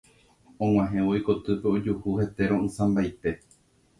Og̃uahẽvo 0.67 1.11
ikotýpe 1.19 1.69
ojuhu 1.73 2.15
hete 2.21 2.47
ro'ysãmbaite. 2.53 3.37